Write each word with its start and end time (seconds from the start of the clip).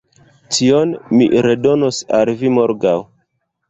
Tion 0.55 0.95
mi 1.19 1.29
redonos 1.49 2.03
al 2.23 2.35
vi 2.43 2.55
morgaŭ 2.61 3.01